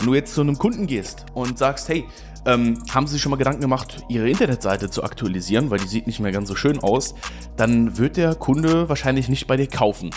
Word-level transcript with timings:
Wenn 0.00 0.06
du 0.06 0.14
jetzt 0.14 0.34
zu 0.34 0.40
einem 0.40 0.56
Kunden 0.56 0.86
gehst 0.86 1.26
und 1.34 1.58
sagst, 1.58 1.90
hey, 1.90 2.06
ähm, 2.46 2.82
haben 2.88 3.06
Sie 3.06 3.12
sich 3.12 3.20
schon 3.20 3.28
mal 3.28 3.36
Gedanken 3.36 3.60
gemacht, 3.60 4.02
Ihre 4.08 4.30
Internetseite 4.30 4.88
zu 4.88 5.04
aktualisieren, 5.04 5.70
weil 5.70 5.78
die 5.78 5.88
sieht 5.88 6.06
nicht 6.06 6.20
mehr 6.20 6.32
ganz 6.32 6.48
so 6.48 6.54
schön 6.54 6.78
aus, 6.78 7.14
dann 7.58 7.98
wird 7.98 8.16
der 8.16 8.34
Kunde 8.34 8.88
wahrscheinlich 8.88 9.28
nicht 9.28 9.46
bei 9.46 9.58
dir 9.58 9.66
kaufen. 9.66 10.08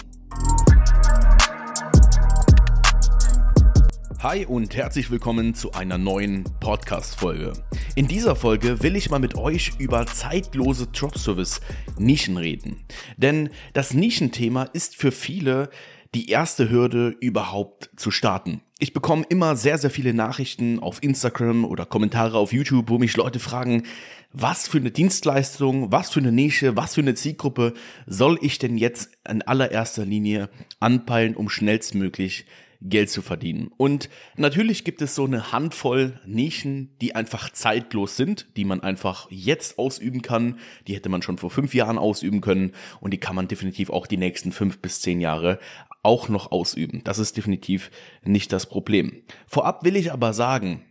Hi 4.20 4.46
und 4.46 4.74
herzlich 4.74 5.12
willkommen 5.12 5.54
zu 5.54 5.74
einer 5.74 5.98
neuen 5.98 6.46
Podcast-Folge. 6.62 7.52
In 7.96 8.08
dieser 8.08 8.38
Folge 8.38 8.82
will 8.82 8.96
ich 8.96 9.10
mal 9.10 9.20
mit 9.20 9.36
euch 9.36 9.74
über 9.80 10.06
zeitlose 10.06 10.88
Drop-Service-Nischen 10.88 12.38
reden. 12.38 12.78
Denn 13.18 13.50
das 13.74 13.94
Nischenthema 13.94 14.64
ist 14.64 14.96
für 14.96 15.12
viele 15.12 15.70
die 16.14 16.30
erste 16.30 16.70
Hürde 16.70 17.16
überhaupt 17.20 17.90
zu 17.96 18.12
starten. 18.12 18.62
Ich 18.80 18.94
bekomme 18.94 19.26
immer 19.30 19.56
sehr, 19.56 19.78
sehr 19.78 19.90
viele 19.90 20.14
Nachrichten 20.14 20.80
auf 20.80 21.02
Instagram 21.02 21.66
oder 21.66 21.86
Kommentare 21.86 22.38
auf 22.38 22.54
YouTube, 22.54 22.90
wo 22.90 22.98
mich 22.98 23.16
Leute 23.16 23.40
fragen, 23.40 23.84
was 24.32 24.68
für 24.68 24.80
eine 24.80 24.92
Dienstleistung, 24.92 25.92
was 25.92 26.12
für 26.12 26.20
eine 26.20 26.32
Nische, 26.32 26.76
was 26.76 26.96
für 26.96 27.02
eine 27.02 27.16
Zielgruppe 27.16 27.74
soll 28.08 28.38
ich 28.42 28.60
denn 28.60 28.78
jetzt 28.78 29.12
in 29.30 29.42
allererster 29.42 30.06
Linie 30.06 30.50
anpeilen, 30.80 31.36
um 31.36 31.50
schnellstmöglich 31.50 32.46
Geld 32.86 33.10
zu 33.10 33.22
verdienen. 33.22 33.72
Und 33.78 34.10
natürlich 34.36 34.84
gibt 34.84 35.02
es 35.02 35.16
so 35.16 35.24
eine 35.24 35.54
Handvoll 35.54 36.20
Nischen, 36.26 36.90
die 37.00 37.16
einfach 37.16 37.50
zeitlos 37.52 38.18
sind, 38.18 38.48
die 38.58 38.66
man 38.66 38.82
einfach 38.82 39.28
jetzt 39.30 39.80
ausüben 39.80 40.22
kann. 40.22 40.60
Die 40.88 40.96
hätte 40.96 41.08
man 41.08 41.22
schon 41.22 41.38
vor 41.38 41.50
fünf 41.50 41.74
Jahren 41.74 41.98
ausüben 41.98 42.42
können 42.42 42.74
und 43.00 43.12
die 43.12 43.20
kann 43.20 43.36
man 43.36 43.48
definitiv 43.48 43.90
auch 43.90 44.06
die 44.06 44.18
nächsten 44.18 44.52
fünf 44.52 44.80
bis 44.80 45.00
zehn 45.00 45.22
Jahre 45.22 45.60
auch 46.04 46.30
noch 46.30 46.52
ausüben. 46.52 47.02
Das 47.04 47.20
ist 47.20 47.38
definitiv 47.38 47.92
nicht 48.24 48.54
das 48.54 48.68
Problem. 48.68 49.24
Vorab 49.48 49.84
will 49.84 49.96
ich 49.96 50.12
aber 50.12 50.34
sagen, 50.34 50.84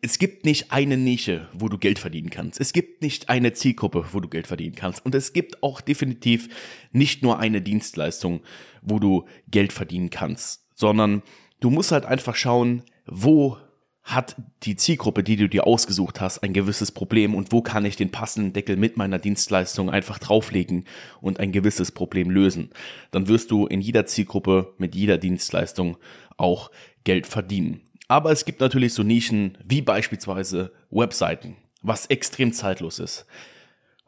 es 0.00 0.18
gibt 0.18 0.46
nicht 0.46 0.72
eine 0.72 0.96
Nische, 0.96 1.48
wo 1.52 1.68
du 1.68 1.78
Geld 1.78 1.98
verdienen 1.98 2.30
kannst. 2.30 2.58
Es 2.58 2.72
gibt 2.72 3.02
nicht 3.02 3.28
eine 3.28 3.52
Zielgruppe, 3.52 4.06
wo 4.12 4.20
du 4.20 4.28
Geld 4.28 4.46
verdienen 4.46 4.74
kannst. 4.74 5.04
Und 5.04 5.14
es 5.14 5.34
gibt 5.34 5.62
auch 5.62 5.82
definitiv 5.82 6.48
nicht 6.92 7.22
nur 7.22 7.38
eine 7.38 7.60
Dienstleistung, 7.60 8.40
wo 8.80 8.98
du 8.98 9.26
Geld 9.48 9.72
verdienen 9.72 10.08
kannst 10.08 10.62
sondern 10.74 11.22
du 11.60 11.70
musst 11.70 11.92
halt 11.92 12.04
einfach 12.04 12.36
schauen, 12.36 12.82
wo 13.06 13.56
hat 14.04 14.34
die 14.64 14.76
Zielgruppe, 14.76 15.22
die 15.22 15.36
du 15.36 15.48
dir 15.48 15.66
ausgesucht 15.66 16.20
hast, 16.20 16.42
ein 16.42 16.52
gewisses 16.52 16.90
Problem 16.90 17.34
und 17.34 17.52
wo 17.52 17.62
kann 17.62 17.84
ich 17.84 17.96
den 17.96 18.10
passenden 18.10 18.52
Deckel 18.52 18.76
mit 18.76 18.96
meiner 18.96 19.18
Dienstleistung 19.18 19.90
einfach 19.90 20.18
drauflegen 20.18 20.86
und 21.20 21.38
ein 21.38 21.52
gewisses 21.52 21.92
Problem 21.92 22.28
lösen. 22.28 22.70
Dann 23.12 23.28
wirst 23.28 23.50
du 23.52 23.66
in 23.66 23.80
jeder 23.80 24.04
Zielgruppe 24.06 24.74
mit 24.76 24.94
jeder 24.94 25.18
Dienstleistung 25.18 25.98
auch 26.36 26.70
Geld 27.04 27.26
verdienen. 27.26 27.82
Aber 28.08 28.32
es 28.32 28.44
gibt 28.44 28.60
natürlich 28.60 28.92
so 28.92 29.04
Nischen 29.04 29.56
wie 29.64 29.82
beispielsweise 29.82 30.72
Webseiten, 30.90 31.56
was 31.80 32.06
extrem 32.06 32.52
zeitlos 32.52 32.98
ist. 32.98 33.26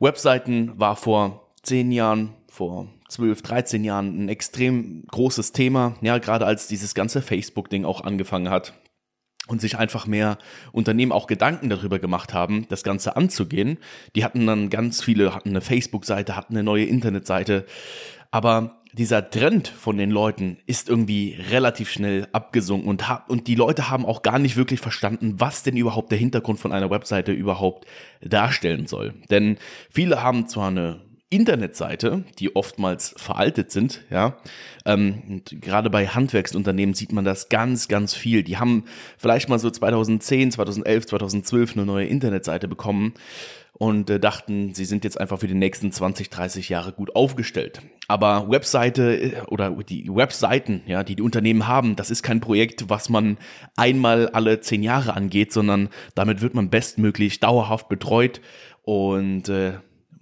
Webseiten 0.01 0.73
war 0.79 0.97
vor 0.97 1.53
zehn 1.63 1.93
Jahren, 1.93 2.35
vor 2.49 2.89
12, 3.09 3.43
13 3.43 3.85
Jahren 3.85 4.25
ein 4.25 4.29
extrem 4.29 5.05
großes 5.07 5.53
Thema, 5.53 5.97
ja, 6.01 6.19
gerade 6.19 6.47
als 6.47 6.67
dieses 6.67 6.95
ganze 6.95 7.23
Facebook-Ding 7.23 7.85
auch 7.85 8.03
angefangen 8.03 8.51
hat 8.51 8.75
und 9.47 9.61
sich 9.61 9.77
einfach 9.79 10.07
mehr 10.07 10.39
Unternehmen 10.73 11.13
auch 11.13 11.27
Gedanken 11.27 11.69
darüber 11.69 11.99
gemacht 11.99 12.33
haben, 12.33 12.67
das 12.69 12.83
Ganze 12.83 13.17
anzugehen. 13.17 13.79
Die 14.17 14.25
hatten 14.25 14.47
dann 14.47 14.71
ganz 14.71 15.03
viele, 15.03 15.35
hatten 15.35 15.51
eine 15.51 15.61
Facebook-Seite, 15.61 16.37
hatten 16.37 16.55
eine 16.55 16.63
neue 16.63 16.85
Internetseite, 16.85 17.67
aber 18.31 18.81
dieser 18.93 19.29
Trend 19.29 19.69
von 19.69 19.99
den 19.99 20.11
Leuten 20.11 20.59
ist 20.67 20.89
irgendwie 20.89 21.37
relativ 21.51 21.91
schnell 21.91 22.29
abgesunken 22.33 22.89
und, 22.89 23.05
und 23.27 23.49
die 23.49 23.57
Leute 23.57 23.91
haben 23.91 24.07
auch 24.07 24.23
gar 24.23 24.39
nicht 24.39 24.57
wirklich 24.57 24.81
verstanden, 24.81 25.35
was 25.39 25.65
denn 25.65 25.77
überhaupt 25.77 26.13
der 26.13 26.19
Hintergrund 26.19 26.61
von 26.61 26.73
einer 26.73 26.91
Webseite 26.91 27.33
überhaupt 27.33 27.87
darstellen 28.23 28.87
soll. 28.87 29.15
Denn 29.31 29.59
viele 29.91 30.23
haben 30.23 30.47
zwar 30.47 30.69
eine 30.69 31.01
Internetseite, 31.35 32.25
die 32.39 32.55
oftmals 32.55 33.15
veraltet 33.17 33.71
sind, 33.71 34.03
ja. 34.11 34.37
Ähm, 34.87 35.43
gerade 35.45 35.91
bei 35.91 36.07
Handwerksunternehmen 36.07 36.95
sieht 36.95 37.13
man 37.13 37.25
das 37.25 37.49
ganz, 37.49 37.89
ganz 37.89 38.15
viel. 38.15 38.43
Die 38.43 38.59
haben 38.59 38.85
vielleicht 39.19 39.49
mal 39.49 39.59
so 39.59 39.71
2010, 39.71 40.53
2011, 40.53 41.07
2012 41.07 41.77
eine 41.77 41.87
neue 41.87 42.07
Internetseite 42.07 42.69
bekommen 42.69 43.15
und 43.77 44.09
äh, 44.09 44.21
dachten, 44.21 44.73
sie 44.73 44.85
sind 44.85 45.05
jetzt 45.05 45.21
einfach 45.21 45.41
für 45.41 45.49
die 45.49 45.55
nächsten 45.55 45.91
20, 45.91 46.31
30 46.31 46.69
Jahre 46.69 46.93
gut 46.93 47.17
aufgestellt. 47.17 47.83
Aber 48.07 48.49
Webseite 48.49 49.17
äh, 49.17 49.41
oder 49.49 49.71
die 49.71 50.09
Webseiten, 50.09 50.83
ja, 50.87 51.03
die 51.03 51.17
die 51.17 51.23
Unternehmen 51.23 51.67
haben, 51.67 51.97
das 51.97 52.11
ist 52.11 52.23
kein 52.23 52.41
Projekt, 52.41 52.89
was 52.89 53.09
man 53.09 53.37
einmal 53.77 54.29
alle 54.29 54.61
zehn 54.61 54.83
Jahre 54.83 55.15
angeht, 55.15 55.53
sondern 55.53 55.89
damit 56.15 56.41
wird 56.41 56.55
man 56.55 56.71
bestmöglich 56.71 57.41
dauerhaft 57.41 57.89
betreut 57.89 58.41
und 58.83 59.49
äh, 59.49 59.75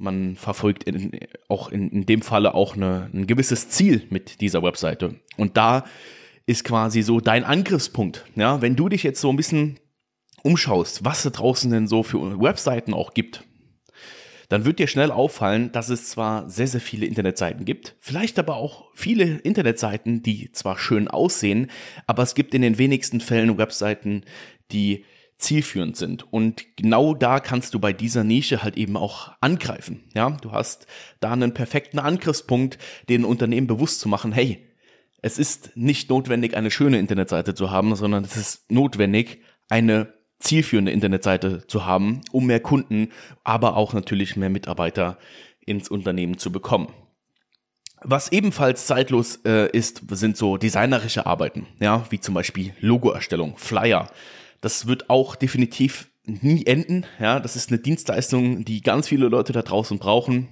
man 0.03 0.37
verfolgt 0.37 0.85
in, 0.85 1.19
auch 1.49 1.71
in, 1.71 1.89
in 1.91 2.07
dem 2.07 2.23
Falle 2.23 2.55
auch 2.55 2.77
eine, 2.77 3.11
ein 3.15 3.27
gewisses 3.27 3.69
Ziel 3.69 4.03
mit 4.11 4.41
dieser 4.41 4.63
Webseite. 4.63 5.15
Und 5.37 5.57
da 5.57 5.85
ist 6.47 6.65
quasi 6.65 7.03
so 7.03 7.21
dein 7.21 7.45
Angriffspunkt. 7.45 8.25
Ja, 8.35 8.61
wenn 8.61 8.77
du 8.77 8.89
dich 8.89 9.03
jetzt 9.03 9.21
so 9.21 9.31
ein 9.31 9.37
bisschen 9.37 9.79
umschaust, 10.43 11.05
was 11.05 11.23
da 11.23 11.31
draußen 11.31 11.71
denn 11.71 11.87
so 11.87 12.03
für 12.03 12.41
Webseiten 12.41 12.95
auch 12.95 13.15
gibt, 13.15 13.45
dann 14.49 14.67
wird 14.67 14.81
dir 14.81 14.87
schnell 14.87 15.11
auffallen, 15.11 15.73
dass 15.73 15.89
es 15.89 16.11
zwar 16.11 16.51
sehr, 16.51 16.67
sehr 16.67 16.83
viele 16.83 17.07
Internetseiten 17.07 17.65
gibt, 17.65 17.97
vielleicht 18.01 18.39
aber 18.39 18.57
auch 18.57 18.91
viele 18.93 19.39
Internetseiten, 19.39 20.23
die 20.23 20.53
zwar 20.53 20.79
schön 20.79 21.09
aussehen, 21.09 21.71
aber 22.07 22.23
es 22.23 22.35
gibt 22.35 22.55
in 22.55 22.61
den 22.61 22.77
wenigsten 22.77 23.21
Fällen 23.21 23.57
Webseiten, 23.57 24.25
die 24.71 25.07
zielführend 25.43 25.97
sind. 25.97 26.33
Und 26.33 26.77
genau 26.77 27.15
da 27.15 27.41
kannst 27.41 27.75
du 27.75 27.79
bei 27.79 27.93
dieser 27.93 28.25
Nische 28.25 28.63
halt 28.63 28.77
eben 28.77 28.97
auch 28.97 29.33
angreifen. 29.41 30.05
Ja, 30.15 30.31
du 30.31 30.53
hast 30.53 30.87
da 31.21 31.33
einen 31.33 31.55
perfekten 31.55 31.99
Angriffspunkt, 31.99 32.79
den 33.09 33.25
Unternehmen 33.25 33.67
bewusst 33.67 34.01
zu 34.01 34.09
machen, 34.09 34.33
hey, 34.33 34.69
es 35.21 35.39
ist 35.39 35.77
nicht 35.77 36.11
notwendig, 36.11 36.57
eine 36.57 36.71
schöne 36.71 36.99
Internetseite 36.99 37.55
zu 37.55 37.71
haben, 37.71 37.95
sondern 37.95 38.25
es 38.25 38.37
ist 38.37 38.71
notwendig, 38.71 39.43
eine 39.69 40.13
zielführende 40.41 40.91
Internetseite 40.91 41.67
zu 41.67 41.87
haben, 41.87 42.21
um 42.33 42.47
mehr 42.47 42.61
Kunden, 42.61 43.11
aber 43.45 43.77
auch 43.77 43.93
natürlich 43.93 44.37
mehr 44.37 44.51
Mitarbeiter 44.51 45.19
ins 45.65 45.89
Unternehmen 45.89 46.39
zu 46.39 46.51
bekommen. 46.51 46.93
Was 48.05 48.33
ebenfalls 48.33 48.87
zeitlos 48.87 49.37
äh, 49.45 49.71
ist, 49.71 50.03
sind 50.11 50.37
so 50.37 50.57
designerische 50.57 51.25
Arbeiten, 51.25 51.69
ja, 51.79 52.05
wie 52.11 52.19
zum 52.19 52.35
Beispiel 52.35 52.75
Logoerstellung, 52.81 53.57
Flyer, 53.59 54.11
das 54.63 54.87
wird 54.87 55.11
auch 55.11 55.37
definitiv 55.37 56.11
nie 56.25 56.65
enden. 56.65 57.05
Ja, 57.21 57.41
das 57.41 57.57
ist 57.57 57.71
eine 57.71 57.81
Dienstleistung, 57.81 58.65
die 58.65 58.81
ganz 58.81 59.09
viele 59.09 59.29
Leute 59.29 59.53
da 59.53 59.61
draußen 59.61 59.99
brauchen. 59.99 60.49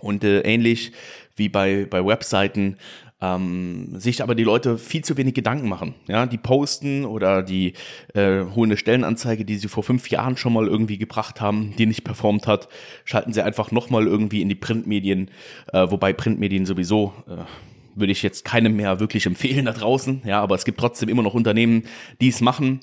Und 0.00 0.22
äh, 0.24 0.40
ähnlich 0.40 0.92
wie 1.36 1.48
bei, 1.48 1.86
bei 1.88 2.04
Webseiten 2.04 2.76
ähm, 3.20 3.98
sich 3.98 4.22
aber 4.22 4.34
die 4.34 4.42
Leute 4.42 4.76
viel 4.76 5.04
zu 5.04 5.16
wenig 5.16 5.34
Gedanken 5.34 5.68
machen. 5.68 5.94
Ja, 6.08 6.26
die 6.26 6.36
posten 6.36 7.04
oder 7.04 7.42
die 7.42 7.74
äh, 8.12 8.44
holen 8.54 8.70
eine 8.70 8.76
Stellenanzeige, 8.76 9.44
die 9.44 9.56
sie 9.56 9.68
vor 9.68 9.84
fünf 9.84 10.10
Jahren 10.10 10.36
schon 10.36 10.52
mal 10.52 10.66
irgendwie 10.66 10.98
gebracht 10.98 11.40
haben, 11.40 11.74
die 11.78 11.86
nicht 11.86 12.04
performt 12.04 12.46
hat, 12.46 12.68
schalten 13.04 13.32
sie 13.32 13.42
einfach 13.42 13.70
nochmal 13.70 14.06
irgendwie 14.06 14.42
in 14.42 14.48
die 14.48 14.54
Printmedien, 14.56 15.30
äh, 15.72 15.86
wobei 15.88 16.12
Printmedien 16.12 16.66
sowieso 16.66 17.14
äh, 17.28 17.44
würde 17.94 18.12
ich 18.12 18.22
jetzt 18.22 18.44
keinem 18.44 18.76
mehr 18.76 19.00
wirklich 19.00 19.26
empfehlen 19.26 19.66
da 19.66 19.72
draußen. 19.72 20.22
Ja, 20.24 20.40
aber 20.40 20.54
es 20.54 20.64
gibt 20.64 20.78
trotzdem 20.78 21.08
immer 21.08 21.22
noch 21.22 21.34
Unternehmen, 21.34 21.84
die 22.20 22.28
es 22.28 22.40
machen. 22.40 22.80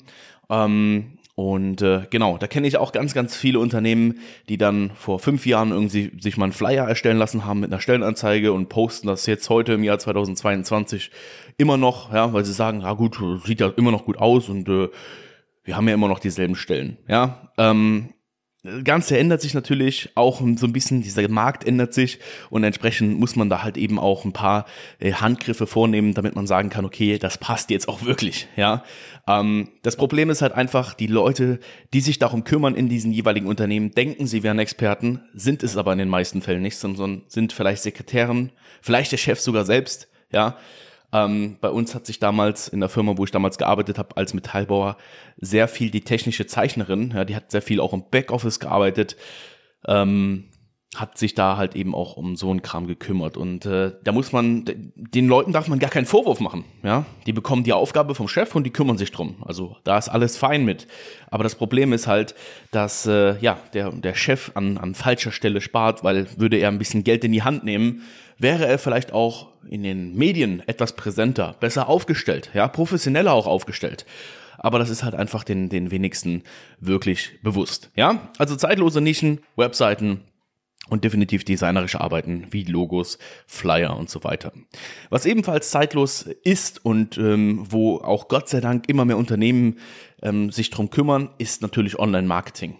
Ähm, 0.50 1.18
und 1.34 1.80
äh, 1.80 2.06
genau, 2.10 2.36
da 2.36 2.46
kenne 2.46 2.66
ich 2.66 2.76
auch 2.76 2.92
ganz, 2.92 3.14
ganz 3.14 3.34
viele 3.34 3.58
Unternehmen, 3.58 4.18
die 4.50 4.58
dann 4.58 4.90
vor 4.94 5.18
fünf 5.18 5.46
Jahren 5.46 5.70
irgendwie 5.70 6.12
sich 6.20 6.36
mal 6.36 6.44
einen 6.44 6.52
Flyer 6.52 6.86
erstellen 6.86 7.16
lassen 7.16 7.46
haben 7.46 7.60
mit 7.60 7.72
einer 7.72 7.80
Stellenanzeige 7.80 8.52
und 8.52 8.68
posten 8.68 9.06
das 9.06 9.24
jetzt 9.26 9.48
heute 9.48 9.72
im 9.72 9.82
Jahr 9.82 9.98
2022 9.98 11.10
immer 11.56 11.78
noch, 11.78 12.12
ja, 12.12 12.32
weil 12.34 12.44
sie 12.44 12.52
sagen, 12.52 12.82
ja 12.82 12.92
gut, 12.92 13.18
sieht 13.44 13.60
ja 13.60 13.68
immer 13.68 13.90
noch 13.90 14.04
gut 14.04 14.18
aus 14.18 14.50
und 14.50 14.68
äh, 14.68 14.88
wir 15.64 15.76
haben 15.76 15.88
ja 15.88 15.94
immer 15.94 16.08
noch 16.08 16.18
dieselben 16.18 16.54
Stellen, 16.54 16.98
ja. 17.08 17.50
Ähm, 17.56 18.10
das 18.64 18.84
Ganze 18.84 19.18
ändert 19.18 19.40
sich 19.40 19.54
natürlich 19.54 20.10
auch 20.14 20.40
so 20.56 20.66
ein 20.66 20.72
bisschen, 20.72 21.02
dieser 21.02 21.28
Markt 21.28 21.64
ändert 21.64 21.92
sich 21.94 22.20
und 22.48 22.62
entsprechend 22.62 23.18
muss 23.18 23.34
man 23.34 23.50
da 23.50 23.62
halt 23.62 23.76
eben 23.76 23.98
auch 23.98 24.24
ein 24.24 24.32
paar 24.32 24.66
äh, 25.00 25.12
Handgriffe 25.14 25.66
vornehmen, 25.66 26.14
damit 26.14 26.36
man 26.36 26.46
sagen 26.46 26.70
kann, 26.70 26.84
okay, 26.84 27.18
das 27.18 27.38
passt 27.38 27.70
jetzt 27.70 27.88
auch 27.88 28.02
wirklich, 28.02 28.46
ja. 28.56 28.84
Ähm, 29.26 29.70
das 29.82 29.96
Problem 29.96 30.30
ist 30.30 30.42
halt 30.42 30.52
einfach, 30.52 30.94
die 30.94 31.08
Leute, 31.08 31.58
die 31.92 32.00
sich 32.00 32.20
darum 32.20 32.44
kümmern 32.44 32.76
in 32.76 32.88
diesen 32.88 33.12
jeweiligen 33.12 33.48
Unternehmen, 33.48 33.90
denken, 33.90 34.28
sie 34.28 34.44
wären 34.44 34.60
Experten, 34.60 35.22
sind 35.34 35.64
es 35.64 35.76
aber 35.76 35.92
in 35.92 35.98
den 35.98 36.08
meisten 36.08 36.40
Fällen 36.40 36.62
nicht, 36.62 36.76
sondern 36.76 37.22
sind 37.26 37.52
vielleicht 37.52 37.82
Sekretären, 37.82 38.52
vielleicht 38.80 39.10
der 39.10 39.16
Chef 39.16 39.40
sogar 39.40 39.64
selbst, 39.64 40.08
ja. 40.30 40.56
Ähm, 41.12 41.58
bei 41.60 41.68
uns 41.68 41.94
hat 41.94 42.06
sich 42.06 42.18
damals 42.18 42.68
in 42.68 42.80
der 42.80 42.88
Firma, 42.88 43.16
wo 43.16 43.24
ich 43.24 43.30
damals 43.30 43.58
gearbeitet 43.58 43.98
habe, 43.98 44.16
als 44.16 44.34
Metallbauer, 44.34 44.96
sehr 45.36 45.68
viel 45.68 45.90
die 45.90 46.00
technische 46.02 46.46
Zeichnerin, 46.46 47.12
ja, 47.14 47.24
die 47.24 47.36
hat 47.36 47.50
sehr 47.50 47.62
viel 47.62 47.80
auch 47.80 47.92
im 47.92 48.04
Backoffice 48.10 48.60
gearbeitet. 48.60 49.16
Ähm, 49.86 50.44
hat 51.02 51.18
sich 51.18 51.34
da 51.34 51.58
halt 51.58 51.76
eben 51.76 51.94
auch 51.94 52.16
um 52.16 52.36
so 52.36 52.50
einen 52.50 52.62
Kram 52.62 52.86
gekümmert. 52.86 53.36
Und 53.36 53.66
äh, 53.66 53.92
da 54.02 54.12
muss 54.12 54.32
man, 54.32 54.64
den 54.94 55.28
Leuten 55.28 55.52
darf 55.52 55.68
man 55.68 55.78
gar 55.78 55.90
keinen 55.90 56.06
Vorwurf 56.06 56.40
machen. 56.40 56.64
Ja, 56.82 57.04
Die 57.26 57.32
bekommen 57.34 57.64
die 57.64 57.74
Aufgabe 57.74 58.14
vom 58.14 58.28
Chef 58.28 58.54
und 58.54 58.64
die 58.64 58.70
kümmern 58.70 58.96
sich 58.96 59.12
drum. 59.12 59.34
Also 59.44 59.76
da 59.84 59.98
ist 59.98 60.08
alles 60.08 60.38
fein 60.38 60.64
mit. 60.64 60.86
Aber 61.30 61.42
das 61.44 61.56
Problem 61.56 61.92
ist 61.92 62.06
halt, 62.06 62.34
dass 62.70 63.04
äh, 63.06 63.36
ja, 63.40 63.58
der, 63.74 63.90
der 63.90 64.14
Chef 64.14 64.52
an, 64.54 64.78
an 64.78 64.94
falscher 64.94 65.32
Stelle 65.32 65.60
spart, 65.60 66.04
weil 66.04 66.26
würde 66.38 66.56
er 66.56 66.68
ein 66.68 66.78
bisschen 66.78 67.04
Geld 67.04 67.24
in 67.24 67.32
die 67.32 67.42
Hand 67.42 67.64
nehmen, 67.64 68.02
wäre 68.38 68.66
er 68.66 68.78
vielleicht 68.78 69.12
auch 69.12 69.48
in 69.68 69.82
den 69.82 70.14
Medien 70.14 70.62
etwas 70.66 70.96
präsenter, 70.96 71.56
besser 71.60 71.88
aufgestellt, 71.88 72.50
ja, 72.54 72.66
professioneller 72.66 73.32
auch 73.32 73.46
aufgestellt 73.46 74.06
aber 74.62 74.78
das 74.78 74.90
ist 74.90 75.02
halt 75.02 75.14
einfach 75.14 75.44
den, 75.44 75.68
den 75.68 75.90
wenigsten 75.90 76.44
wirklich 76.80 77.40
bewusst. 77.42 77.90
Ja, 77.96 78.28
also 78.38 78.56
zeitlose 78.56 79.00
Nischen, 79.00 79.40
Webseiten, 79.56 80.20
und 80.88 81.04
definitiv 81.04 81.44
designerische 81.44 82.00
Arbeiten 82.00 82.46
wie 82.50 82.64
Logos, 82.64 83.18
Flyer 83.46 83.96
und 83.96 84.10
so 84.10 84.24
weiter. 84.24 84.52
Was 85.10 85.26
ebenfalls 85.26 85.70
zeitlos 85.70 86.22
ist 86.44 86.84
und 86.84 87.18
ähm, 87.18 87.64
wo 87.70 87.98
auch 87.98 88.28
Gott 88.28 88.48
sei 88.48 88.60
Dank 88.60 88.88
immer 88.88 89.04
mehr 89.04 89.16
Unternehmen 89.16 89.78
ähm, 90.22 90.50
sich 90.50 90.70
drum 90.70 90.90
kümmern, 90.90 91.30
ist 91.38 91.62
natürlich 91.62 91.98
Online-Marketing. 91.98 92.76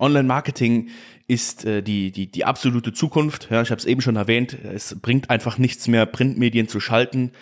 Online-Marketing 0.00 0.88
ist 1.28 1.64
äh, 1.64 1.82
die, 1.82 2.10
die, 2.10 2.30
die 2.30 2.44
absolute 2.44 2.92
Zukunft. 2.92 3.48
Ja, 3.50 3.62
ich 3.62 3.70
habe 3.70 3.78
es 3.78 3.84
eben 3.84 4.00
schon 4.00 4.16
erwähnt, 4.16 4.56
es 4.64 5.00
bringt 5.00 5.30
einfach 5.30 5.58
nichts 5.58 5.88
mehr, 5.88 6.06
Printmedien 6.06 6.68
zu 6.68 6.80
schalten, 6.80 7.32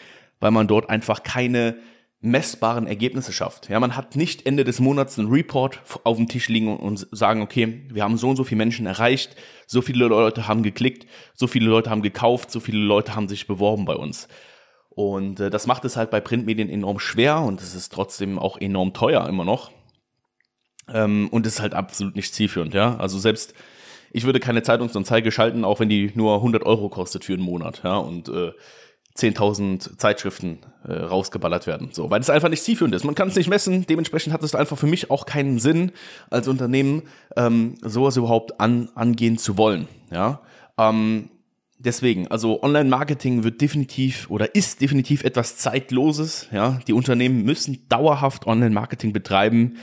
weil 0.40 0.50
man 0.50 0.68
dort 0.68 0.90
einfach 0.90 1.22
keine 1.22 1.76
messbaren 2.22 2.86
Ergebnisse 2.86 3.32
schafft. 3.32 3.70
Ja, 3.70 3.80
man 3.80 3.96
hat 3.96 4.14
nicht 4.14 4.44
Ende 4.46 4.64
des 4.64 4.78
Monats 4.78 5.18
einen 5.18 5.30
Report 5.30 5.80
auf 6.04 6.18
dem 6.18 6.28
Tisch 6.28 6.48
liegen 6.48 6.76
und 6.76 7.06
sagen, 7.12 7.40
okay, 7.40 7.86
wir 7.88 8.04
haben 8.04 8.18
so 8.18 8.28
und 8.28 8.36
so 8.36 8.44
viele 8.44 8.58
Menschen 8.58 8.86
erreicht, 8.86 9.36
so 9.66 9.80
viele 9.80 10.06
Leute 10.06 10.46
haben 10.46 10.62
geklickt, 10.62 11.06
so 11.34 11.46
viele 11.46 11.70
Leute 11.70 11.88
haben 11.88 12.02
gekauft, 12.02 12.50
so 12.50 12.60
viele 12.60 12.78
Leute 12.78 13.14
haben 13.14 13.28
sich 13.28 13.46
beworben 13.46 13.86
bei 13.86 13.94
uns. 13.94 14.28
Und 14.90 15.40
äh, 15.40 15.48
das 15.48 15.66
macht 15.66 15.84
es 15.86 15.96
halt 15.96 16.10
bei 16.10 16.20
Printmedien 16.20 16.68
enorm 16.68 16.98
schwer 16.98 17.40
und 17.40 17.62
es 17.62 17.74
ist 17.74 17.90
trotzdem 17.92 18.38
auch 18.38 18.60
enorm 18.60 18.92
teuer 18.92 19.26
immer 19.26 19.44
noch. 19.44 19.70
Ähm, 20.92 21.28
und 21.30 21.46
ist 21.46 21.60
halt 21.60 21.72
absolut 21.72 22.16
nicht 22.16 22.34
zielführend, 22.34 22.74
ja. 22.74 22.96
Also 22.96 23.18
selbst 23.18 23.54
ich 24.12 24.24
würde 24.24 24.40
keine 24.40 24.62
Zeitungsanzeige 24.62 25.30
schalten, 25.30 25.64
auch 25.64 25.80
wenn 25.80 25.88
die 25.88 26.10
nur 26.14 26.34
100 26.34 26.66
Euro 26.66 26.88
kostet 26.88 27.24
für 27.24 27.32
einen 27.32 27.42
Monat, 27.42 27.80
ja. 27.82 27.96
Und 27.96 28.28
äh, 28.28 28.52
10.000 29.16 29.98
Zeitschriften 29.98 30.58
äh, 30.84 30.92
rausgeballert 30.92 31.66
werden. 31.66 31.90
So, 31.92 32.10
weil 32.10 32.20
es 32.20 32.30
einfach 32.30 32.48
nicht 32.48 32.62
zielführend 32.62 32.94
ist. 32.94 33.04
Man 33.04 33.14
kann 33.14 33.28
es 33.28 33.36
nicht 33.36 33.48
messen. 33.48 33.86
Dementsprechend 33.86 34.32
hat 34.32 34.42
es 34.42 34.54
einfach 34.54 34.78
für 34.78 34.86
mich 34.86 35.10
auch 35.10 35.26
keinen 35.26 35.58
Sinn, 35.58 35.92
als 36.30 36.48
Unternehmen 36.48 37.02
ähm, 37.36 37.74
sowas 37.82 38.16
überhaupt 38.16 38.60
an, 38.60 38.88
angehen 38.94 39.36
zu 39.36 39.58
wollen. 39.58 39.88
Ja, 40.10 40.40
ähm, 40.78 41.28
deswegen, 41.78 42.28
also 42.28 42.62
Online-Marketing 42.62 43.44
wird 43.44 43.60
definitiv 43.60 44.30
oder 44.30 44.54
ist 44.54 44.80
definitiv 44.80 45.24
etwas 45.24 45.56
Zeitloses. 45.56 46.48
Ja, 46.52 46.78
die 46.86 46.92
Unternehmen 46.92 47.44
müssen 47.44 47.86
dauerhaft 47.88 48.46
Online-Marketing 48.46 49.12
betreiben. 49.12 49.76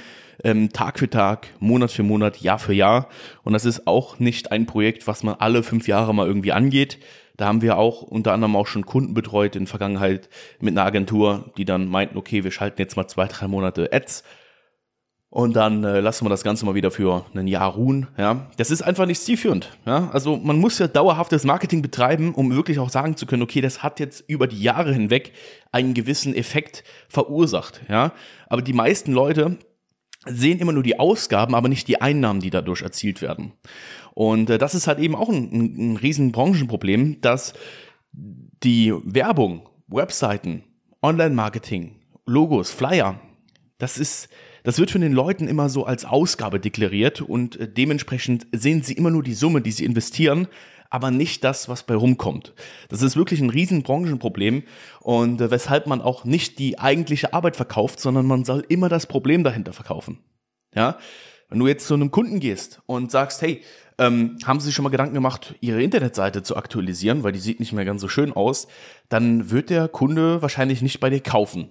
Ähm, 0.43 0.71
Tag 0.71 0.99
für 0.99 1.09
Tag, 1.09 1.47
Monat 1.59 1.91
für 1.91 2.03
Monat, 2.03 2.37
Jahr 2.41 2.59
für 2.59 2.73
Jahr. 2.73 3.09
Und 3.43 3.53
das 3.53 3.65
ist 3.65 3.87
auch 3.87 4.19
nicht 4.19 4.51
ein 4.51 4.67
Projekt, 4.67 5.07
was 5.07 5.23
man 5.23 5.35
alle 5.39 5.63
fünf 5.63 5.87
Jahre 5.87 6.13
mal 6.13 6.27
irgendwie 6.27 6.51
angeht, 6.51 6.99
da 7.37 7.45
haben 7.45 7.61
wir 7.61 7.77
auch 7.77 8.01
unter 8.01 8.33
anderem 8.33 8.55
auch 8.55 8.67
schon 8.67 8.85
Kunden 8.85 9.13
betreut 9.13 9.55
in 9.55 9.67
Vergangenheit 9.67 10.29
mit 10.59 10.73
einer 10.73 10.85
Agentur, 10.85 11.51
die 11.57 11.65
dann 11.65 11.87
meinten, 11.87 12.17
okay, 12.17 12.43
wir 12.43 12.51
schalten 12.51 12.81
jetzt 12.81 12.97
mal 12.97 13.07
zwei, 13.07 13.27
drei 13.27 13.47
Monate 13.47 13.89
Ads 13.93 14.23
und 15.29 15.55
dann 15.55 15.83
äh, 15.83 15.99
lassen 15.99 16.25
wir 16.25 16.29
das 16.29 16.43
Ganze 16.43 16.65
mal 16.65 16.73
wieder 16.73 16.89
für 16.89 17.25
ein 17.35 17.47
Jahr 17.47 17.73
ruhen. 17.73 18.07
Ja, 18.17 18.47
das 18.55 18.71
ist 18.71 18.81
einfach 18.81 19.05
nicht 19.05 19.21
zielführend. 19.21 19.77
Ja, 19.85 20.09
also 20.13 20.37
man 20.37 20.57
muss 20.57 20.79
ja 20.79 20.87
dauerhaftes 20.87 21.43
Marketing 21.43 21.81
betreiben, 21.81 22.33
um 22.33 22.55
wirklich 22.55 22.79
auch 22.79 22.89
sagen 22.89 23.17
zu 23.17 23.25
können, 23.25 23.43
okay, 23.43 23.59
das 23.59 23.83
hat 23.83 23.99
jetzt 23.99 24.23
über 24.27 24.47
die 24.47 24.61
Jahre 24.61 24.93
hinweg 24.93 25.33
einen 25.71 25.93
gewissen 25.93 26.33
Effekt 26.33 26.83
verursacht. 27.09 27.81
Ja, 27.89 28.13
aber 28.47 28.61
die 28.61 28.73
meisten 28.73 29.11
Leute 29.11 29.57
sehen 30.25 30.59
immer 30.59 30.73
nur 30.73 30.83
die 30.83 30.99
Ausgaben, 30.99 31.55
aber 31.55 31.69
nicht 31.69 31.87
die 31.87 32.01
Einnahmen, 32.01 32.41
die 32.41 32.49
dadurch 32.49 32.81
erzielt 32.81 33.21
werden. 33.21 33.53
Und 34.13 34.49
äh, 34.49 34.57
das 34.57 34.75
ist 34.75 34.87
halt 34.87 34.99
eben 34.99 35.15
auch 35.15 35.29
ein, 35.29 35.51
ein, 35.51 35.93
ein 35.93 35.97
riesen 35.97 36.31
Branchenproblem, 36.31 37.21
dass 37.21 37.53
die 38.11 38.93
Werbung, 39.03 39.69
Webseiten, 39.87 40.63
Online-Marketing, 41.01 41.95
Logos, 42.25 42.71
Flyer, 42.71 43.19
das 43.77 43.97
ist, 43.97 44.29
das 44.63 44.79
wird 44.79 44.89
von 44.89 45.01
den 45.01 45.13
Leuten 45.13 45.47
immer 45.47 45.69
so 45.69 45.85
als 45.85 46.03
Ausgabe 46.03 46.59
deklariert 46.59 47.21
und 47.21 47.57
äh, 47.57 47.71
dementsprechend 47.71 48.47
sehen 48.51 48.81
sie 48.81 48.93
immer 48.93 49.11
nur 49.11 49.23
die 49.23 49.35
Summe, 49.35 49.61
die 49.61 49.71
sie 49.71 49.85
investieren, 49.85 50.47
aber 50.89 51.11
nicht 51.11 51.43
das, 51.43 51.69
was 51.69 51.83
bei 51.83 51.95
rumkommt. 51.95 52.53
Das 52.89 53.01
ist 53.01 53.15
wirklich 53.15 53.41
ein 53.41 53.49
riesen 53.49 53.83
Branchenproblem 53.83 54.63
und 55.01 55.41
äh, 55.41 55.51
weshalb 55.51 55.87
man 55.87 56.01
auch 56.01 56.25
nicht 56.25 56.59
die 56.59 56.79
eigentliche 56.79 57.33
Arbeit 57.33 57.55
verkauft, 57.55 57.99
sondern 57.99 58.25
man 58.25 58.45
soll 58.45 58.63
immer 58.69 58.89
das 58.89 59.05
Problem 59.05 59.43
dahinter 59.43 59.73
verkaufen. 59.73 60.19
Ja, 60.75 60.97
wenn 61.49 61.59
du 61.59 61.67
jetzt 61.67 61.87
zu 61.87 61.93
einem 61.93 62.11
Kunden 62.11 62.39
gehst 62.39 62.81
und 62.85 63.11
sagst, 63.11 63.41
hey, 63.41 63.61
ähm, 63.97 64.37
haben 64.45 64.59
Sie 64.59 64.67
sich 64.67 64.75
schon 64.75 64.83
mal 64.83 64.89
Gedanken 64.89 65.15
gemacht, 65.15 65.55
Ihre 65.59 65.81
Internetseite 65.81 66.43
zu 66.43 66.55
aktualisieren, 66.55 67.23
weil 67.23 67.31
die 67.31 67.39
sieht 67.39 67.59
nicht 67.59 67.73
mehr 67.73 67.85
ganz 67.85 68.01
so 68.01 68.07
schön 68.07 68.33
aus, 68.33 68.67
dann 69.09 69.49
wird 69.49 69.69
der 69.69 69.87
Kunde 69.87 70.41
wahrscheinlich 70.41 70.81
nicht 70.81 70.99
bei 70.99 71.09
dir 71.09 71.21
kaufen, 71.21 71.69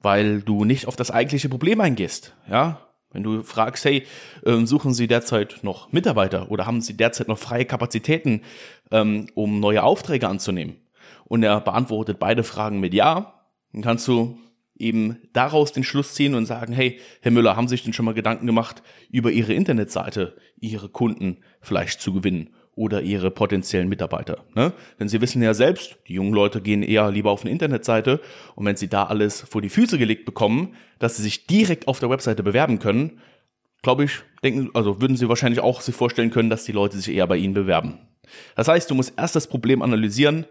weil 0.00 0.42
du 0.42 0.64
nicht 0.64 0.86
auf 0.86 0.96
das 0.96 1.10
eigentliche 1.10 1.48
Problem 1.48 1.80
eingehst. 1.80 2.34
Ja, 2.48 2.85
wenn 3.16 3.22
du 3.22 3.42
fragst, 3.42 3.86
hey, 3.86 4.04
ähm, 4.44 4.66
suchen 4.66 4.92
Sie 4.92 5.06
derzeit 5.06 5.60
noch 5.62 5.90
Mitarbeiter 5.90 6.50
oder 6.50 6.66
haben 6.66 6.82
Sie 6.82 6.98
derzeit 6.98 7.28
noch 7.28 7.38
freie 7.38 7.64
Kapazitäten, 7.64 8.42
ähm, 8.90 9.28
um 9.34 9.58
neue 9.58 9.82
Aufträge 9.82 10.28
anzunehmen? 10.28 10.76
Und 11.24 11.42
er 11.42 11.60
beantwortet 11.62 12.18
beide 12.18 12.44
Fragen 12.44 12.78
mit 12.78 12.92
Ja, 12.92 13.42
dann 13.72 13.80
kannst 13.80 14.06
du 14.06 14.38
eben 14.78 15.16
daraus 15.32 15.72
den 15.72 15.82
Schluss 15.82 16.12
ziehen 16.12 16.34
und 16.34 16.44
sagen, 16.44 16.74
hey, 16.74 17.00
Herr 17.22 17.32
Müller, 17.32 17.56
haben 17.56 17.68
Sie 17.68 17.72
sich 17.72 17.84
denn 17.84 17.94
schon 17.94 18.04
mal 18.04 18.12
Gedanken 18.12 18.46
gemacht, 18.46 18.82
über 19.10 19.30
Ihre 19.30 19.54
Internetseite 19.54 20.36
Ihre 20.60 20.90
Kunden 20.90 21.38
vielleicht 21.62 22.02
zu 22.02 22.12
gewinnen 22.12 22.50
oder 22.76 23.02
Ihre 23.02 23.32
potenziellen 23.32 23.88
Mitarbeiter? 23.88 24.44
Ne? 24.54 24.72
Denn 25.00 25.08
Sie 25.08 25.20
wissen 25.20 25.42
ja 25.42 25.54
selbst, 25.54 25.96
die 26.06 26.14
jungen 26.14 26.32
Leute 26.32 26.60
gehen 26.60 26.84
eher 26.84 27.10
lieber 27.10 27.32
auf 27.32 27.42
eine 27.42 27.50
Internetseite 27.50 28.20
und 28.54 28.64
wenn 28.64 28.76
Sie 28.76 28.88
da 28.88 29.04
alles 29.04 29.40
vor 29.40 29.62
die 29.62 29.68
Füße 29.68 29.98
gelegt 29.98 30.24
bekommen, 30.24 30.76
dass 31.00 31.16
Sie 31.16 31.22
sich 31.24 31.48
direkt 31.48 31.88
auf 31.88 31.98
der 31.98 32.10
Webseite 32.10 32.44
bewerben 32.44 32.78
können, 32.78 33.20
glaube 33.82 34.04
ich, 34.04 34.20
denken, 34.44 34.70
also 34.74 35.00
würden 35.00 35.16
Sie 35.16 35.28
wahrscheinlich 35.28 35.60
auch 35.60 35.80
sich 35.80 35.94
vorstellen 35.94 36.30
können, 36.30 36.50
dass 36.50 36.64
die 36.64 36.72
Leute 36.72 36.96
sich 36.98 37.14
eher 37.14 37.26
bei 37.26 37.36
Ihnen 37.36 37.54
bewerben. 37.54 37.98
Das 38.54 38.68
heißt, 38.68 38.90
du 38.90 38.94
musst 38.94 39.14
erst 39.16 39.36
das 39.36 39.46
Problem 39.46 39.82
analysieren, 39.82 40.46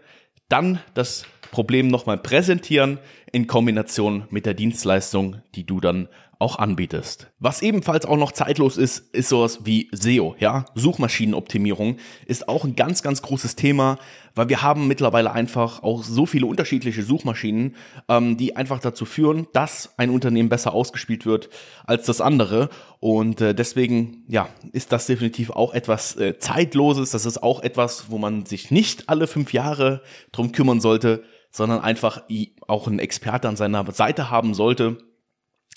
dann 0.48 0.80
das 0.94 1.24
Problem 1.50 1.88
nochmal 1.88 2.18
präsentieren 2.18 2.98
in 3.32 3.46
Kombination 3.46 4.24
mit 4.30 4.46
der 4.46 4.54
Dienstleistung, 4.54 5.42
die 5.54 5.64
du 5.64 5.80
dann 5.80 6.08
auch 6.38 6.58
anbietest. 6.58 7.30
Was 7.38 7.62
ebenfalls 7.62 8.04
auch 8.04 8.16
noch 8.16 8.32
zeitlos 8.32 8.76
ist, 8.76 9.14
ist 9.14 9.28
sowas 9.28 9.60
wie 9.64 9.88
SEO, 9.92 10.36
ja, 10.38 10.66
Suchmaschinenoptimierung 10.74 11.96
ist 12.26 12.48
auch 12.48 12.64
ein 12.64 12.76
ganz, 12.76 13.02
ganz 13.02 13.22
großes 13.22 13.56
Thema, 13.56 13.98
weil 14.34 14.50
wir 14.50 14.62
haben 14.62 14.86
mittlerweile 14.86 15.32
einfach 15.32 15.82
auch 15.82 16.02
so 16.02 16.26
viele 16.26 16.46
unterschiedliche 16.46 17.02
Suchmaschinen, 17.02 17.74
ähm, 18.08 18.36
die 18.36 18.54
einfach 18.54 18.80
dazu 18.80 19.06
führen, 19.06 19.46
dass 19.54 19.94
ein 19.96 20.10
Unternehmen 20.10 20.50
besser 20.50 20.74
ausgespielt 20.74 21.24
wird 21.24 21.48
als 21.86 22.04
das 22.06 22.20
andere. 22.20 22.68
Und 23.00 23.40
äh, 23.40 23.54
deswegen, 23.54 24.24
ja, 24.28 24.48
ist 24.72 24.92
das 24.92 25.06
definitiv 25.06 25.50
auch 25.50 25.72
etwas 25.72 26.16
äh, 26.16 26.38
zeitloses, 26.38 27.10
das 27.10 27.24
ist 27.24 27.42
auch 27.42 27.62
etwas, 27.62 28.10
wo 28.10 28.18
man 28.18 28.44
sich 28.44 28.70
nicht 28.70 29.08
alle 29.08 29.26
fünf 29.26 29.54
Jahre 29.54 30.02
drum 30.32 30.52
kümmern 30.52 30.80
sollte, 30.80 31.24
sondern 31.50 31.80
einfach 31.80 32.22
auch 32.68 32.86
einen 32.86 32.98
Experte 32.98 33.48
an 33.48 33.56
seiner 33.56 33.90
Seite 33.92 34.30
haben 34.30 34.52
sollte, 34.52 34.98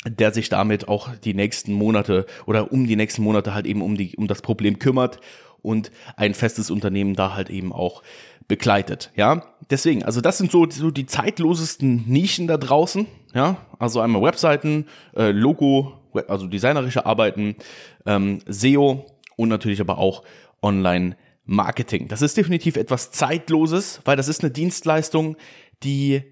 der 0.06 0.32
sich 0.32 0.50
damit 0.50 0.88
auch 0.88 1.16
die 1.18 1.34
nächsten 1.34 1.74
Monate 1.74 2.26
oder 2.46 2.72
um 2.72 2.88
die 2.88 2.96
nächsten 2.96 3.22
Monate 3.22 3.54
halt 3.54 3.66
eben 3.66 3.82
um 3.82 3.98
die 3.98 4.16
um 4.16 4.28
das 4.28 4.42
Problem 4.42 4.80
kümmert 4.80 5.20
und 5.62 5.92
ein 6.16 6.34
festes 6.34 6.72
Unternehmen 6.72 7.16
da 7.16 7.36
halt 7.36 7.50
eben 7.50 7.74
auch 7.74 8.02
begleitet, 8.48 9.12
ja. 9.16 9.44
Deswegen, 9.70 10.04
also 10.04 10.22
das 10.22 10.40
sind 10.40 10.52
so, 10.52 10.68
so 10.70 10.90
die 10.90 11.06
zeitlosesten 11.06 12.06
Nischen 12.08 12.48
da 12.48 12.58
draußen, 12.58 13.06
ja. 13.34 13.58
Also 13.78 14.02
einmal 14.02 14.24
Webseiten, 14.24 14.88
äh, 15.16 15.32
Logo, 15.32 15.94
also 16.28 16.48
designerische 16.48 17.06
Arbeiten, 17.06 17.56
ähm, 18.06 18.40
SEO 18.48 19.06
und 19.36 19.50
natürlich 19.50 19.80
aber 19.80 20.00
auch 20.00 20.24
Online 20.62 21.16
Marketing. 21.46 22.08
Das 22.08 22.22
ist 22.22 22.38
definitiv 22.38 22.76
etwas 22.76 23.12
zeitloses, 23.12 24.02
weil 24.06 24.18
das 24.18 24.28
ist 24.28 24.44
eine 24.44 24.52
Dienstleistung, 24.52 25.38
die 25.84 26.24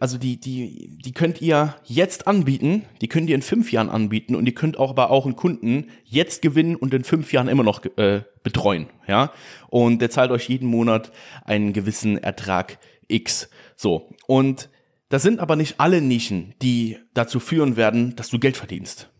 also 0.00 0.18
die, 0.18 0.38
die, 0.38 0.98
die 1.04 1.12
könnt 1.12 1.40
ihr 1.40 1.76
jetzt 1.84 2.26
anbieten, 2.26 2.84
die 3.00 3.08
könnt 3.08 3.28
ihr 3.28 3.34
in 3.34 3.42
fünf 3.42 3.72
Jahren 3.72 3.88
anbieten 3.88 4.34
und 4.34 4.46
ihr 4.46 4.54
könnt 4.54 4.78
auch 4.78 4.90
aber 4.90 5.10
auch 5.10 5.26
einen 5.26 5.36
Kunden 5.36 5.90
jetzt 6.04 6.42
gewinnen 6.42 6.76
und 6.76 6.92
in 6.94 7.04
fünf 7.04 7.32
Jahren 7.32 7.48
immer 7.48 7.62
noch 7.62 7.84
äh, 7.96 8.22
betreuen, 8.42 8.88
ja. 9.06 9.32
Und 9.68 10.00
der 10.00 10.10
zahlt 10.10 10.30
euch 10.30 10.48
jeden 10.48 10.68
Monat 10.68 11.12
einen 11.44 11.72
gewissen 11.72 12.18
Ertrag 12.18 12.78
X. 13.08 13.48
So. 13.76 14.10
Und 14.26 14.68
das 15.08 15.22
sind 15.22 15.40
aber 15.40 15.56
nicht 15.56 15.78
alle 15.78 16.00
Nischen, 16.00 16.54
die 16.62 16.98
dazu 17.14 17.40
führen 17.40 17.76
werden, 17.76 18.16
dass 18.16 18.30
du 18.30 18.38
Geld 18.38 18.56
verdienst. 18.56 19.10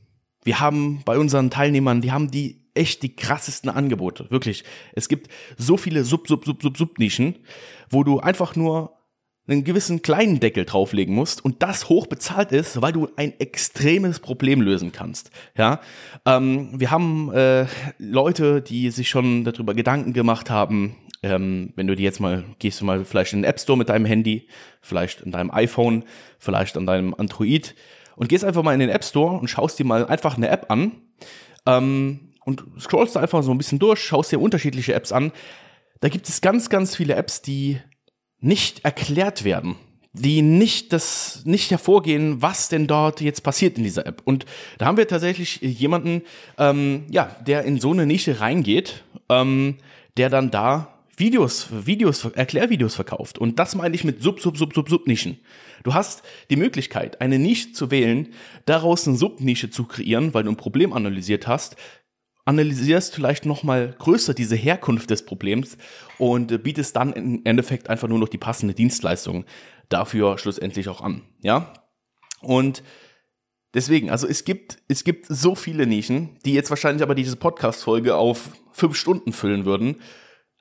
Wir 0.42 0.61
haben 0.61 1.02
bei 1.04 1.18
unseren 1.18 1.50
Teilnehmern, 1.50 2.00
die 2.00 2.12
haben 2.12 2.30
die 2.30 2.64
echt 2.75 3.02
die 3.02 3.14
krassesten 3.14 3.70
Angebote. 3.70 4.30
Wirklich. 4.30 4.64
Es 4.92 5.08
gibt 5.08 5.28
so 5.56 5.76
viele 5.76 6.04
Sub, 6.04 6.28
Sub, 6.28 6.44
Sub, 6.44 6.62
Sub, 6.62 6.76
Sub-Nischen, 6.76 7.37
wo 7.88 8.04
du 8.04 8.20
einfach 8.20 8.56
nur 8.56 8.99
einen 9.46 9.64
gewissen 9.64 10.00
kleinen 10.02 10.40
Deckel 10.40 10.64
drauflegen 10.64 11.14
musst 11.14 11.44
und 11.44 11.62
das 11.62 11.88
hoch 11.88 12.06
bezahlt 12.06 12.50
ist, 12.52 12.80
weil 12.80 12.92
du 12.92 13.08
ein 13.16 13.38
extremes 13.40 14.20
Problem 14.20 14.62
lösen 14.62 14.90
kannst. 14.92 15.30
Ja, 15.56 15.80
ähm, 16.24 16.70
wir 16.78 16.90
haben 16.90 17.32
äh, 17.32 17.66
Leute, 17.98 18.62
die 18.62 18.90
sich 18.90 19.08
schon 19.08 19.44
darüber 19.44 19.74
Gedanken 19.74 20.12
gemacht 20.12 20.50
haben. 20.50 20.96
Ähm, 21.22 21.72
wenn 21.76 21.86
du 21.86 21.94
dir 21.94 22.04
jetzt 22.04 22.20
mal 22.20 22.44
gehst 22.58 22.80
du 22.80 22.84
mal 22.84 23.04
vielleicht 23.04 23.32
in 23.32 23.40
den 23.42 23.50
App 23.50 23.60
Store 23.60 23.78
mit 23.78 23.88
deinem 23.88 24.06
Handy, 24.06 24.48
vielleicht 24.80 25.20
in 25.20 25.30
deinem 25.30 25.50
iPhone, 25.50 26.04
vielleicht 26.38 26.76
an 26.76 26.86
deinem 26.86 27.14
Android 27.14 27.74
und 28.16 28.28
gehst 28.28 28.44
einfach 28.44 28.62
mal 28.62 28.74
in 28.74 28.80
den 28.80 28.90
App 28.90 29.04
Store 29.04 29.38
und 29.38 29.48
schaust 29.48 29.78
dir 29.78 29.84
mal 29.84 30.06
einfach 30.06 30.36
eine 30.36 30.48
App 30.48 30.70
an 30.70 30.92
ähm, 31.66 32.32
und 32.44 32.64
scrollst 32.78 33.16
da 33.16 33.20
einfach 33.20 33.42
so 33.42 33.50
ein 33.50 33.58
bisschen 33.58 33.78
durch, 33.78 34.00
schaust 34.00 34.32
dir 34.32 34.40
unterschiedliche 34.40 34.94
Apps 34.94 35.12
an. 35.12 35.32
Da 36.00 36.08
gibt 36.08 36.28
es 36.28 36.40
ganz, 36.40 36.68
ganz 36.68 36.96
viele 36.96 37.14
Apps, 37.14 37.40
die 37.40 37.78
nicht 38.44 38.84
erklärt 38.84 39.44
werden, 39.44 39.76
die 40.12 40.42
nicht 40.42 40.92
das 40.92 41.42
nicht 41.44 41.70
hervorgehen, 41.70 42.42
was 42.42 42.68
denn 42.68 42.86
dort 42.86 43.20
jetzt 43.20 43.42
passiert 43.42 43.78
in 43.78 43.84
dieser 43.84 44.06
App. 44.06 44.22
Und 44.24 44.46
da 44.78 44.86
haben 44.86 44.96
wir 44.96 45.08
tatsächlich 45.08 45.60
jemanden, 45.60 46.22
ähm, 46.58 47.04
ja, 47.10 47.36
der 47.46 47.64
in 47.64 47.80
so 47.80 47.92
eine 47.92 48.06
Nische 48.06 48.40
reingeht, 48.40 49.02
ähm, 49.28 49.76
der 50.16 50.30
dann 50.30 50.50
da 50.50 50.94
Videos, 51.16 51.68
Videos, 51.70 52.24
Erklärvideos 52.24 52.94
verkauft. 52.94 53.38
Und 53.38 53.58
das 53.58 53.74
meine 53.74 53.94
ich 53.94 54.04
mit 54.04 54.22
Sub, 54.22 54.40
Sub, 54.40 54.56
Sub, 54.56 54.74
Sub, 54.74 54.88
Sub-Nischen. 54.88 55.38
Du 55.82 55.94
hast 55.94 56.22
die 56.50 56.56
Möglichkeit, 56.56 57.20
eine 57.20 57.38
Nische 57.38 57.72
zu 57.72 57.90
wählen, 57.90 58.28
daraus 58.66 59.06
eine 59.06 59.16
Subnische 59.16 59.70
zu 59.70 59.84
kreieren, 59.84 60.34
weil 60.34 60.44
du 60.44 60.50
ein 60.50 60.56
Problem 60.56 60.92
analysiert 60.92 61.46
hast, 61.46 61.76
analysierst 62.44 63.14
vielleicht 63.14 63.46
nochmal 63.46 63.94
größer 63.98 64.34
diese 64.34 64.56
Herkunft 64.56 65.10
des 65.10 65.24
Problems 65.24 65.78
und 66.18 66.52
äh, 66.52 66.58
bietest 66.58 66.96
dann 66.96 67.12
im 67.12 67.40
Endeffekt 67.44 67.88
einfach 67.88 68.08
nur 68.08 68.18
noch 68.18 68.28
die 68.28 68.38
passende 68.38 68.74
Dienstleistung 68.74 69.44
dafür 69.88 70.38
schlussendlich 70.38 70.88
auch 70.88 71.00
an, 71.00 71.22
ja? 71.42 71.72
Und 72.40 72.82
deswegen, 73.72 74.10
also 74.10 74.26
es 74.26 74.44
gibt, 74.44 74.78
es 74.88 75.04
gibt 75.04 75.26
so 75.26 75.54
viele 75.54 75.86
Nischen, 75.86 76.38
die 76.44 76.52
jetzt 76.52 76.70
wahrscheinlich 76.70 77.02
aber 77.02 77.14
diese 77.14 77.36
Podcast-Folge 77.36 78.16
auf 78.16 78.50
fünf 78.72 78.96
Stunden 78.96 79.32
füllen 79.32 79.64
würden, 79.64 79.96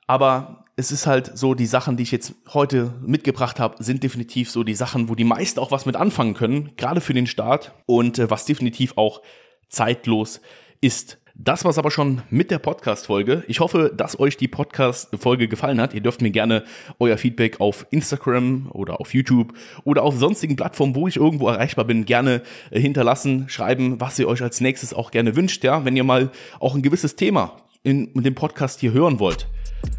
aber 0.06 0.64
es 0.76 0.90
ist 0.90 1.06
halt 1.06 1.36
so, 1.38 1.54
die 1.54 1.66
Sachen, 1.66 1.96
die 1.96 2.02
ich 2.02 2.10
jetzt 2.10 2.34
heute 2.52 2.94
mitgebracht 3.00 3.60
habe, 3.60 3.82
sind 3.82 4.02
definitiv 4.02 4.50
so 4.50 4.64
die 4.64 4.74
Sachen, 4.74 5.08
wo 5.08 5.14
die 5.14 5.24
meisten 5.24 5.60
auch 5.60 5.70
was 5.70 5.86
mit 5.86 5.96
anfangen 5.96 6.34
können, 6.34 6.74
gerade 6.76 7.00
für 7.00 7.14
den 7.14 7.26
Start 7.26 7.72
und 7.86 8.18
äh, 8.18 8.30
was 8.30 8.44
definitiv 8.44 8.96
auch 8.96 9.22
zeitlos 9.68 10.40
ist. 10.80 11.18
Das 11.36 11.64
war's 11.64 11.78
aber 11.78 11.90
schon 11.90 12.22
mit 12.30 12.52
der 12.52 12.60
Podcast-Folge. 12.60 13.42
Ich 13.48 13.58
hoffe, 13.58 13.92
dass 13.94 14.20
euch 14.20 14.36
die 14.36 14.46
Podcast-Folge 14.46 15.48
gefallen 15.48 15.80
hat. 15.80 15.92
Ihr 15.92 16.00
dürft 16.00 16.22
mir 16.22 16.30
gerne 16.30 16.62
euer 17.00 17.18
Feedback 17.18 17.58
auf 17.58 17.86
Instagram 17.90 18.70
oder 18.70 19.00
auf 19.00 19.12
YouTube 19.12 19.52
oder 19.82 20.04
auf 20.04 20.16
sonstigen 20.16 20.54
Plattformen, 20.54 20.94
wo 20.94 21.08
ich 21.08 21.16
irgendwo 21.16 21.48
erreichbar 21.48 21.86
bin, 21.86 22.04
gerne 22.04 22.42
äh, 22.70 22.78
hinterlassen, 22.78 23.48
schreiben, 23.48 24.00
was 24.00 24.16
ihr 24.20 24.28
euch 24.28 24.42
als 24.42 24.60
nächstes 24.60 24.94
auch 24.94 25.10
gerne 25.10 25.34
wünscht. 25.34 25.64
Ja, 25.64 25.84
wenn 25.84 25.96
ihr 25.96 26.04
mal 26.04 26.30
auch 26.60 26.76
ein 26.76 26.82
gewisses 26.82 27.16
Thema 27.16 27.56
in, 27.82 28.14
dem 28.14 28.36
Podcast 28.36 28.78
hier 28.78 28.92
hören 28.92 29.18
wollt, 29.18 29.48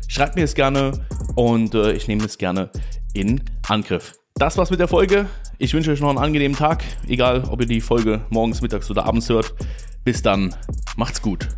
schreibt 0.08 0.38
mir 0.38 0.46
es 0.46 0.56
gerne 0.56 1.06
und 1.36 1.76
äh, 1.76 1.92
ich 1.92 2.08
nehme 2.08 2.24
es 2.24 2.38
gerne 2.38 2.70
in 3.14 3.42
Angriff. 3.68 4.14
Das 4.36 4.58
war's 4.58 4.70
mit 4.70 4.80
der 4.80 4.88
Folge. 4.88 5.28
Ich 5.58 5.74
wünsche 5.74 5.92
euch 5.92 6.02
noch 6.02 6.10
einen 6.10 6.18
angenehmen 6.18 6.58
Tag, 6.58 6.84
egal 7.08 7.44
ob 7.50 7.62
ihr 7.62 7.68
die 7.68 7.80
Folge 7.80 8.26
morgens, 8.30 8.62
mittags 8.62 8.90
oder 8.92 9.06
abends 9.06 9.30
hört. 9.30 9.54
Bis 10.06 10.22
dann, 10.22 10.54
macht's 10.98 11.20
gut. 11.20 11.50